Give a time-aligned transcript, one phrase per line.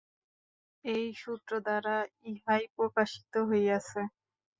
[0.85, 1.97] এই সূত্রদ্বারা
[2.25, 4.01] ইহাই প্রকাশিত হইয়াছে।